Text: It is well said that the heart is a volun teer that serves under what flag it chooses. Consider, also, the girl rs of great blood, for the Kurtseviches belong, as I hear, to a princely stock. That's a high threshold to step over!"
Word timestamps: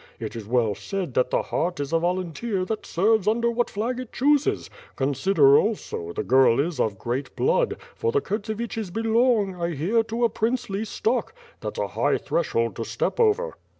It 0.19 0.35
is 0.35 0.47
well 0.47 0.73
said 0.73 1.13
that 1.13 1.29
the 1.29 1.43
heart 1.43 1.79
is 1.79 1.93
a 1.93 1.97
volun 1.97 2.33
teer 2.33 2.65
that 2.65 2.87
serves 2.87 3.27
under 3.27 3.51
what 3.51 3.69
flag 3.69 3.99
it 3.99 4.11
chooses. 4.11 4.67
Consider, 4.95 5.59
also, 5.59 6.11
the 6.11 6.23
girl 6.23 6.57
rs 6.59 6.79
of 6.79 6.97
great 6.97 7.35
blood, 7.35 7.77
for 7.93 8.11
the 8.11 8.19
Kurtseviches 8.19 8.91
belong, 8.91 9.53
as 9.53 9.61
I 9.61 9.69
hear, 9.75 10.01
to 10.05 10.25
a 10.25 10.29
princely 10.29 10.85
stock. 10.85 11.35
That's 11.59 11.77
a 11.77 11.89
high 11.89 12.17
threshold 12.17 12.77
to 12.77 12.83
step 12.83 13.19
over!" 13.19 13.59